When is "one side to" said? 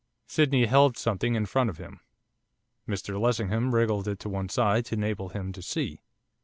4.29-4.95